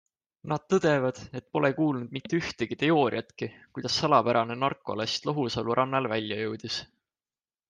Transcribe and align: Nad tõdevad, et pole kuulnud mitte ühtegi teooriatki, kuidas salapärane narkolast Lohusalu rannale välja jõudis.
Nad 0.51 0.63
tõdevad, 0.73 1.19
et 1.39 1.45
pole 1.57 1.69
kuulnud 1.79 2.15
mitte 2.17 2.39
ühtegi 2.39 2.77
teooriatki, 2.85 3.51
kuidas 3.77 3.99
salapärane 4.03 4.59
narkolast 4.63 5.29
Lohusalu 5.33 5.79
rannale 5.83 6.15
välja 6.17 6.41
jõudis. 6.45 6.81